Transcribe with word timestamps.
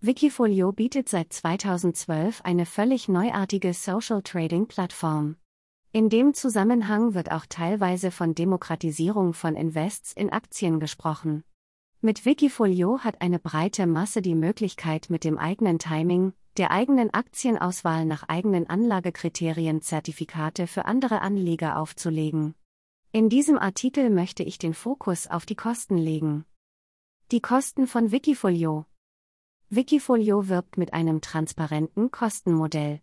Wikifolio 0.00 0.70
bietet 0.70 1.08
seit 1.08 1.32
2012 1.32 2.42
eine 2.44 2.66
völlig 2.66 3.08
neuartige 3.08 3.74
Social 3.74 4.22
Trading 4.22 4.68
Plattform. 4.68 5.34
In 5.90 6.08
dem 6.08 6.34
Zusammenhang 6.34 7.14
wird 7.14 7.32
auch 7.32 7.46
teilweise 7.48 8.12
von 8.12 8.36
Demokratisierung 8.36 9.34
von 9.34 9.56
Invests 9.56 10.12
in 10.12 10.30
Aktien 10.30 10.78
gesprochen. 10.78 11.42
Mit 12.00 12.24
Wikifolio 12.24 13.00
hat 13.00 13.20
eine 13.22 13.40
breite 13.40 13.88
Masse 13.88 14.22
die 14.22 14.36
Möglichkeit, 14.36 15.10
mit 15.10 15.24
dem 15.24 15.36
eigenen 15.36 15.80
Timing, 15.80 16.32
der 16.58 16.70
eigenen 16.70 17.12
Aktienauswahl 17.12 18.04
nach 18.04 18.22
eigenen 18.28 18.70
Anlagekriterien 18.70 19.82
Zertifikate 19.82 20.68
für 20.68 20.84
andere 20.84 21.22
Anleger 21.22 21.76
aufzulegen. 21.76 22.54
In 23.10 23.28
diesem 23.28 23.58
Artikel 23.58 24.10
möchte 24.10 24.44
ich 24.44 24.58
den 24.58 24.74
Fokus 24.74 25.26
auf 25.26 25.44
die 25.44 25.56
Kosten 25.56 25.98
legen. 25.98 26.44
Die 27.32 27.40
Kosten 27.40 27.88
von 27.88 28.12
Wikifolio. 28.12 28.86
Wikifolio 29.70 30.48
wirbt 30.48 30.78
mit 30.78 30.94
einem 30.94 31.20
transparenten 31.20 32.10
Kostenmodell. 32.10 33.02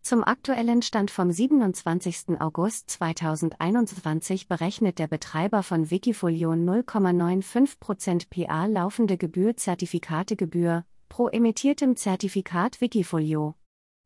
Zum 0.00 0.24
aktuellen 0.24 0.80
Stand 0.80 1.10
vom 1.10 1.30
27. 1.30 2.40
August 2.40 2.88
2021 2.88 4.48
berechnet 4.48 4.98
der 4.98 5.08
Betreiber 5.08 5.62
von 5.62 5.90
Wikifolio 5.90 6.52
0,95% 6.52 8.30
PA 8.30 8.64
laufende 8.64 9.18
Gebühr 9.18 9.58
Zertifikategebühr 9.58 10.86
pro 11.10 11.28
emittiertem 11.28 11.96
Zertifikat 11.96 12.80
Wikifolio. 12.80 13.54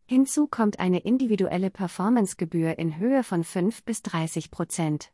Hinzu 0.06 0.48
kommt 0.48 0.80
eine 0.80 0.98
individuelle 0.98 1.70
Performancegebühr 1.70 2.76
in 2.76 2.98
Höhe 2.98 3.22
von 3.22 3.44
5 3.44 3.84
bis 3.84 4.02
30 4.02 4.50
Prozent. 4.50 5.12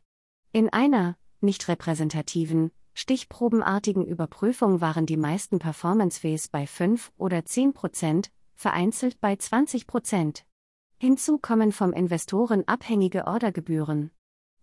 In 0.51 0.69
einer, 0.69 1.15
nicht 1.41 1.67
repräsentativen, 1.67 2.71
stichprobenartigen 2.97 4.05
Überprüfung 4.05 4.81
waren 4.81 5.05
die 5.05 5.17
meisten 5.17 5.59
Performance-Fees 5.59 6.47
bei 6.47 6.65
5 6.65 7.11
oder 7.17 7.45
10 7.45 7.73
Prozent, 7.73 8.31
vereinzelt 8.55 9.21
bei 9.21 9.35
20 9.35 9.85
Prozent. 9.85 10.45
Hinzu 10.97 11.37
kommen 11.37 11.71
vom 11.71 11.93
Investoren 11.93 12.67
abhängige 12.67 13.27
Ordergebühren. 13.27 14.09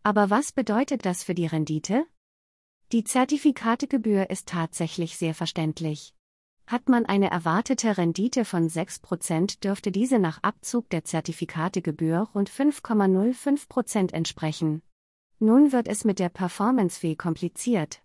Aber 0.02 0.30
was 0.30 0.50
bedeutet 0.50 1.06
das 1.06 1.22
für 1.22 1.34
die 1.34 1.46
Rendite? 1.46 2.06
Die 2.91 3.04
Zertifikategebühr 3.04 4.28
ist 4.30 4.48
tatsächlich 4.48 5.16
sehr 5.16 5.34
verständlich. 5.34 6.12
Hat 6.66 6.88
man 6.88 7.06
eine 7.06 7.30
erwartete 7.30 7.96
Rendite 7.98 8.44
von 8.44 8.69
6%, 8.69 9.60
dürfte 9.60 9.92
diese 9.92 10.19
nach 10.19 10.42
Abzug 10.42 10.91
der 10.91 11.04
Zertifikategebühr 11.04 12.30
rund 12.34 12.50
5,05% 12.50 14.12
entsprechen. 14.12 14.82
Nun 15.38 15.72
wird 15.72 15.86
es 15.86 16.04
mit 16.04 16.19
der 16.19 16.30
Performance-Fee 16.30 17.14
kompliziert. 17.16 18.03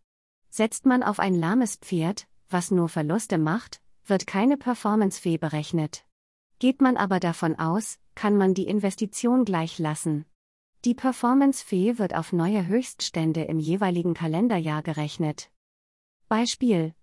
Setzt 0.49 0.85
man 0.85 1.03
auf 1.03 1.19
ein 1.19 1.35
lahmes 1.35 1.75
Pferd, 1.75 2.27
was 2.49 2.71
nur 2.71 2.89
Verluste 2.89 3.37
macht, 3.37 3.81
wird 4.05 4.27
keine 4.27 4.57
Performance-Fee 4.57 5.37
berechnet. 5.37 6.05
Geht 6.57 6.81
man 6.81 6.97
aber 6.97 7.19
davon 7.19 7.57
aus, 7.57 7.99
kann 8.15 8.35
man 8.35 8.53
die 8.53 8.67
Investition 8.67 9.45
gleich 9.45 9.79
lassen. 9.79 10.25
Die 10.85 10.95
Performance-Fee 10.95 11.99
wird 11.99 12.15
auf 12.15 12.33
neue 12.33 12.65
Höchststände 12.67 13.43
im 13.43 13.59
jeweiligen 13.59 14.13
Kalenderjahr 14.13 14.81
gerechnet. 14.81 15.51
Beispiel. 16.27 16.93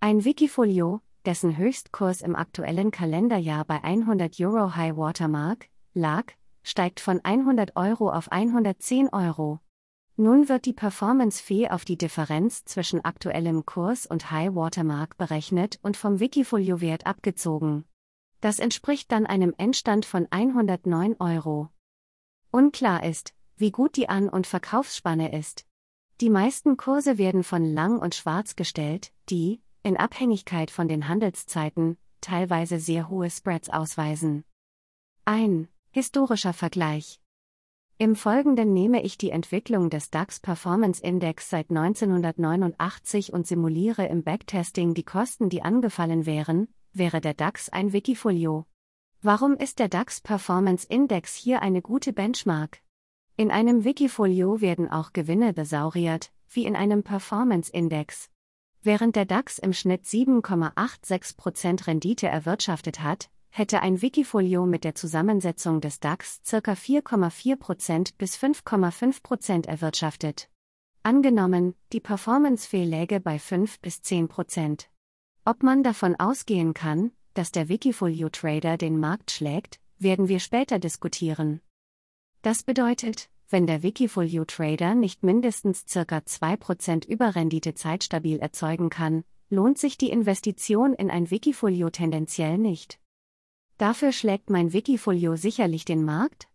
Ein 0.00 0.24
Wikifolio, 0.24 1.00
dessen 1.24 1.56
Höchstkurs 1.56 2.22
im 2.22 2.34
aktuellen 2.34 2.90
Kalenderjahr 2.90 3.64
bei 3.64 3.82
100 3.82 4.40
Euro 4.40 4.74
High 4.74 4.96
Watermark 4.96 5.68
lag, 5.94 6.32
steigt 6.62 7.00
von 7.00 7.20
100 7.22 7.76
Euro 7.76 8.10
auf 8.10 8.32
110 8.32 9.10
Euro. 9.12 9.60
Nun 10.16 10.48
wird 10.48 10.66
die 10.66 10.74
Performance-Fee 10.74 11.70
auf 11.70 11.84
die 11.84 11.96
Differenz 11.96 12.64
zwischen 12.64 13.04
aktuellem 13.04 13.64
Kurs 13.64 14.06
und 14.06 14.30
High 14.30 14.54
Watermark 14.54 15.16
berechnet 15.16 15.78
und 15.82 15.96
vom 15.96 16.20
Wikifolio-Wert 16.20 17.06
abgezogen. 17.06 17.84
Das 18.40 18.58
entspricht 18.58 19.10
dann 19.10 19.24
einem 19.24 19.54
Endstand 19.56 20.04
von 20.04 20.26
109 20.30 21.16
Euro. 21.18 21.70
Unklar 22.50 23.04
ist, 23.04 23.34
wie 23.56 23.70
gut 23.70 23.96
die 23.96 24.08
An- 24.08 24.28
und 24.28 24.46
Verkaufsspanne 24.46 25.32
ist. 25.32 25.64
Die 26.20 26.28
meisten 26.28 26.76
Kurse 26.76 27.16
werden 27.16 27.44
von 27.44 27.64
Lang 27.64 27.98
und 27.98 28.14
Schwarz 28.14 28.54
gestellt, 28.54 29.12
die, 29.30 29.62
in 29.82 29.96
Abhängigkeit 29.96 30.70
von 30.70 30.88
den 30.88 31.08
Handelszeiten, 31.08 31.96
teilweise 32.20 32.78
sehr 32.78 33.08
hohe 33.08 33.30
Spreads 33.30 33.70
ausweisen. 33.70 34.44
Ein 35.24 35.68
historischer 35.90 36.52
Vergleich. 36.52 37.21
Im 37.98 38.16
Folgenden 38.16 38.72
nehme 38.72 39.02
ich 39.02 39.16
die 39.16 39.30
Entwicklung 39.30 39.88
des 39.88 40.10
DAX 40.10 40.40
Performance 40.40 41.02
Index 41.02 41.50
seit 41.50 41.70
1989 41.70 43.32
und 43.32 43.46
simuliere 43.46 44.06
im 44.06 44.24
Backtesting 44.24 44.94
die 44.94 45.04
Kosten, 45.04 45.48
die 45.48 45.62
angefallen 45.62 46.26
wären, 46.26 46.68
wäre 46.92 47.20
der 47.20 47.34
DAX 47.34 47.68
ein 47.68 47.92
Wikifolio. 47.92 48.66
Warum 49.20 49.54
ist 49.56 49.78
der 49.78 49.88
DAX 49.88 50.20
Performance 50.20 50.86
Index 50.88 51.36
hier 51.36 51.62
eine 51.62 51.80
gute 51.80 52.12
Benchmark? 52.12 52.80
In 53.36 53.50
einem 53.50 53.84
Wikifolio 53.84 54.60
werden 54.60 54.90
auch 54.90 55.12
Gewinne 55.12 55.52
besauriert, 55.52 56.32
wie 56.48 56.64
in 56.64 56.74
einem 56.74 57.04
Performance 57.04 57.72
Index. 57.72 58.30
Während 58.82 59.14
der 59.14 59.26
DAX 59.26 59.58
im 59.58 59.72
Schnitt 59.72 60.06
7,86% 60.06 61.86
Rendite 61.86 62.26
erwirtschaftet 62.26 63.00
hat, 63.00 63.30
hätte 63.54 63.82
ein 63.82 64.00
Wikifolio 64.00 64.64
mit 64.64 64.82
der 64.82 64.94
Zusammensetzung 64.94 65.82
des 65.82 66.00
DAX 66.00 66.40
ca. 66.48 66.72
4,4% 66.72 68.14
bis 68.16 68.36
5,5% 68.38 69.66
erwirtschaftet. 69.66 70.48
Angenommen, 71.02 71.74
die 71.92 72.00
Performance-Fee 72.00 72.84
läge 72.84 73.20
bei 73.20 73.38
5 73.38 73.80
bis 73.80 73.98
10%. 73.98 74.86
Ob 75.44 75.62
man 75.62 75.82
davon 75.82 76.16
ausgehen 76.18 76.72
kann, 76.72 77.12
dass 77.34 77.52
der 77.52 77.68
Wikifolio-Trader 77.68 78.78
den 78.78 78.98
Markt 78.98 79.30
schlägt, 79.30 79.80
werden 79.98 80.28
wir 80.28 80.40
später 80.40 80.78
diskutieren. 80.78 81.60
Das 82.40 82.62
bedeutet, 82.62 83.28
wenn 83.50 83.66
der 83.66 83.82
Wikifolio-Trader 83.82 84.94
nicht 84.94 85.24
mindestens 85.24 85.84
ca. 85.84 86.00
2% 86.00 87.06
Überrendite 87.06 87.74
zeitstabil 87.74 88.38
erzeugen 88.38 88.88
kann, 88.88 89.24
lohnt 89.50 89.76
sich 89.76 89.98
die 89.98 90.08
Investition 90.08 90.94
in 90.94 91.10
ein 91.10 91.30
Wikifolio 91.30 91.90
tendenziell 91.90 92.56
nicht. 92.56 92.98
Dafür 93.82 94.12
schlägt 94.12 94.48
mein 94.48 94.72
Wikifolio 94.72 95.34
sicherlich 95.34 95.84
den 95.84 96.04
Markt? 96.04 96.46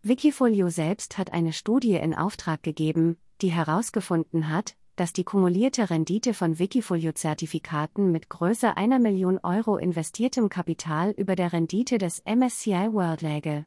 Wikifolio 0.00 0.70
selbst 0.70 1.18
hat 1.18 1.34
eine 1.34 1.52
Studie 1.52 1.96
in 1.96 2.14
Auftrag 2.14 2.62
gegeben, 2.62 3.18
die 3.42 3.50
herausgefunden 3.50 4.48
hat, 4.48 4.74
dass 4.96 5.12
die 5.12 5.24
kumulierte 5.24 5.90
Rendite 5.90 6.32
von 6.32 6.58
Wikifolio-Zertifikaten 6.58 8.10
mit 8.10 8.30
größer 8.30 8.78
einer 8.78 8.98
Million 8.98 9.38
Euro 9.42 9.76
investiertem 9.76 10.48
Kapital 10.48 11.10
über 11.10 11.36
der 11.36 11.52
Rendite 11.52 11.98
des 11.98 12.22
MSCI 12.24 12.88
World 12.90 13.20
läge. 13.20 13.66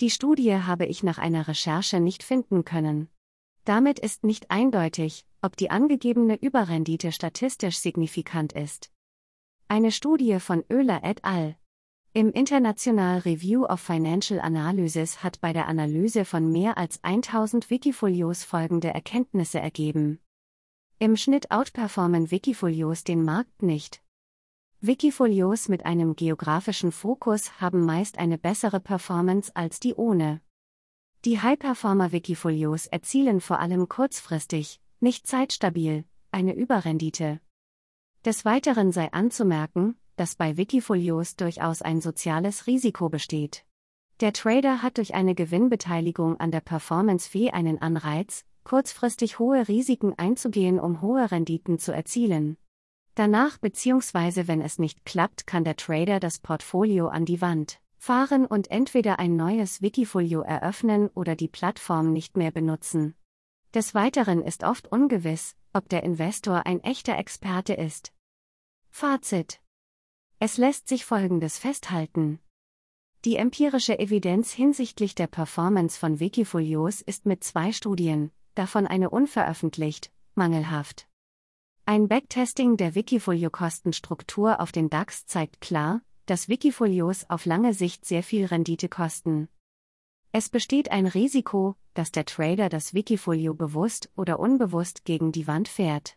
Die 0.00 0.10
Studie 0.10 0.54
habe 0.54 0.86
ich 0.86 1.02
nach 1.02 1.18
einer 1.18 1.48
Recherche 1.48 1.98
nicht 1.98 2.22
finden 2.22 2.64
können. 2.64 3.08
Damit 3.64 3.98
ist 3.98 4.22
nicht 4.22 4.52
eindeutig, 4.52 5.26
ob 5.42 5.56
die 5.56 5.72
angegebene 5.72 6.36
Überrendite 6.36 7.10
statistisch 7.10 7.78
signifikant 7.78 8.52
ist. 8.52 8.92
Eine 9.66 9.90
Studie 9.90 10.38
von 10.38 10.62
Oehler 10.70 11.02
et 11.02 11.24
al. 11.24 11.56
Im 12.12 12.32
International 12.32 13.18
Review 13.20 13.66
of 13.66 13.80
Financial 13.80 14.40
Analysis 14.40 15.22
hat 15.22 15.40
bei 15.40 15.52
der 15.52 15.68
Analyse 15.68 16.24
von 16.24 16.50
mehr 16.50 16.76
als 16.76 16.98
1000 17.04 17.70
Wikifolios 17.70 18.42
folgende 18.42 18.88
Erkenntnisse 18.88 19.60
ergeben. 19.60 20.18
Im 20.98 21.16
Schnitt 21.16 21.52
outperformen 21.52 22.32
Wikifolios 22.32 23.04
den 23.04 23.22
Markt 23.22 23.62
nicht. 23.62 24.02
Wikifolios 24.80 25.68
mit 25.68 25.86
einem 25.86 26.16
geografischen 26.16 26.90
Fokus 26.90 27.60
haben 27.60 27.84
meist 27.84 28.18
eine 28.18 28.38
bessere 28.38 28.80
Performance 28.80 29.54
als 29.54 29.78
die 29.78 29.94
ohne. 29.94 30.40
Die 31.24 31.40
High-Performer-Wikifolios 31.40 32.88
erzielen 32.88 33.40
vor 33.40 33.60
allem 33.60 33.88
kurzfristig, 33.88 34.80
nicht 34.98 35.28
zeitstabil, 35.28 36.04
eine 36.32 36.56
Überrendite. 36.56 37.40
Des 38.24 38.44
Weiteren 38.44 38.90
sei 38.90 39.12
anzumerken, 39.12 39.99
dass 40.20 40.34
bei 40.34 40.58
Wikifolios 40.58 41.36
durchaus 41.36 41.80
ein 41.80 42.02
soziales 42.02 42.66
Risiko 42.66 43.08
besteht. 43.08 43.64
Der 44.20 44.34
Trader 44.34 44.82
hat 44.82 44.98
durch 44.98 45.14
eine 45.14 45.34
Gewinnbeteiligung 45.34 46.38
an 46.38 46.50
der 46.50 46.60
Performance-Fee 46.60 47.52
einen 47.52 47.80
Anreiz, 47.80 48.44
kurzfristig 48.62 49.38
hohe 49.38 49.66
Risiken 49.66 50.12
einzugehen, 50.18 50.78
um 50.78 51.00
hohe 51.00 51.30
Renditen 51.30 51.78
zu 51.78 51.92
erzielen. 51.92 52.58
Danach 53.14 53.56
bzw. 53.56 54.46
wenn 54.46 54.60
es 54.60 54.78
nicht 54.78 55.06
klappt, 55.06 55.46
kann 55.46 55.64
der 55.64 55.76
Trader 55.76 56.20
das 56.20 56.38
Portfolio 56.38 57.08
an 57.08 57.24
die 57.24 57.40
Wand 57.40 57.80
fahren 57.96 58.44
und 58.44 58.70
entweder 58.70 59.18
ein 59.18 59.36
neues 59.36 59.80
Wikifolio 59.80 60.42
eröffnen 60.42 61.08
oder 61.14 61.34
die 61.34 61.48
Plattform 61.48 62.12
nicht 62.12 62.36
mehr 62.36 62.50
benutzen. 62.50 63.14
Des 63.72 63.94
Weiteren 63.94 64.42
ist 64.42 64.64
oft 64.64 64.92
ungewiss, 64.92 65.56
ob 65.72 65.88
der 65.88 66.02
Investor 66.02 66.66
ein 66.66 66.82
echter 66.84 67.16
Experte 67.16 67.72
ist. 67.72 68.12
Fazit. 68.90 69.59
Es 70.42 70.56
lässt 70.56 70.88
sich 70.88 71.04
Folgendes 71.04 71.58
festhalten. 71.58 72.40
Die 73.26 73.36
empirische 73.36 73.98
Evidenz 73.98 74.52
hinsichtlich 74.52 75.14
der 75.14 75.26
Performance 75.26 75.98
von 75.98 76.18
Wikifolios 76.18 77.02
ist 77.02 77.26
mit 77.26 77.44
zwei 77.44 77.72
Studien, 77.72 78.30
davon 78.54 78.86
eine 78.86 79.10
unveröffentlicht, 79.10 80.10
mangelhaft. 80.34 81.06
Ein 81.84 82.08
Backtesting 82.08 82.78
der 82.78 82.94
Wikifolio-Kostenstruktur 82.94 84.60
auf 84.60 84.72
den 84.72 84.88
DAX 84.88 85.26
zeigt 85.26 85.60
klar, 85.60 86.00
dass 86.24 86.48
Wikifolios 86.48 87.28
auf 87.28 87.44
lange 87.44 87.74
Sicht 87.74 88.06
sehr 88.06 88.22
viel 88.22 88.46
Rendite 88.46 88.88
kosten. 88.88 89.50
Es 90.32 90.48
besteht 90.48 90.90
ein 90.90 91.04
Risiko, 91.04 91.76
dass 91.92 92.12
der 92.12 92.24
Trader 92.24 92.70
das 92.70 92.94
Wikifolio 92.94 93.52
bewusst 93.52 94.10
oder 94.16 94.40
unbewusst 94.40 95.04
gegen 95.04 95.32
die 95.32 95.46
Wand 95.46 95.68
fährt. 95.68 96.16